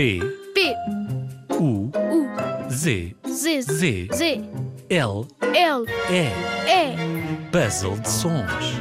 [0.00, 0.18] P,
[0.54, 0.74] P,
[1.50, 2.28] U, U,
[2.70, 4.48] Z, Z, Z, Z,
[4.88, 6.32] L, L, E.
[6.66, 6.96] E.
[7.52, 8.80] Puzzle de sons.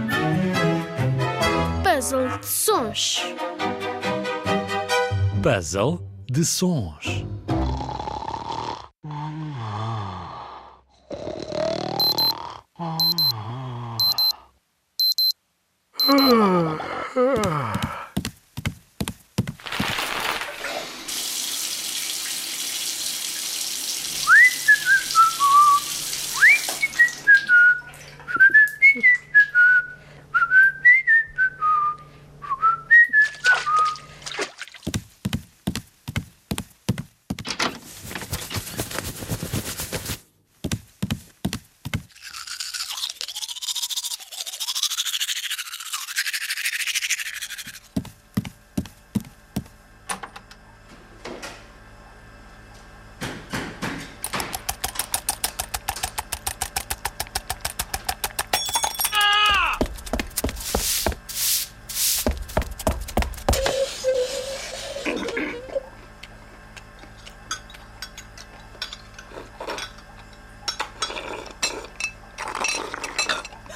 [1.84, 3.26] Puzzle de sons.
[5.44, 7.26] Puzzle de sons.